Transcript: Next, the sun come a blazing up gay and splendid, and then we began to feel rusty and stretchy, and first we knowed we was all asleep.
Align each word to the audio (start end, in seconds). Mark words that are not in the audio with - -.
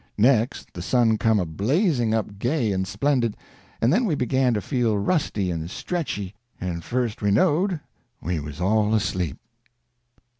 Next, 0.17 0.73
the 0.73 0.81
sun 0.81 1.19
come 1.19 1.39
a 1.39 1.45
blazing 1.45 2.11
up 2.11 2.39
gay 2.39 2.71
and 2.71 2.87
splendid, 2.87 3.37
and 3.79 3.93
then 3.93 4.05
we 4.05 4.15
began 4.15 4.51
to 4.55 4.59
feel 4.59 4.97
rusty 4.97 5.51
and 5.51 5.69
stretchy, 5.69 6.33
and 6.59 6.83
first 6.83 7.21
we 7.21 7.29
knowed 7.29 7.79
we 8.19 8.39
was 8.39 8.59
all 8.59 8.95
asleep. 8.95 9.37